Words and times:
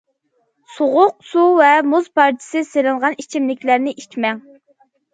سوغۇق 0.77 1.13
سۇ 1.33 1.43
ۋە 1.61 1.69
مۇز 1.91 2.09
پارچىسى 2.17 2.65
سېلىنغان 2.73 3.21
ئىچىملىكلەرنى 3.23 3.99
ئىچمەڭ. 4.03 4.45